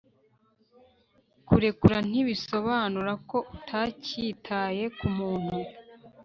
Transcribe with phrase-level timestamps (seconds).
[1.47, 5.57] kurekura ntibisobanura ko utakitaye ku muntu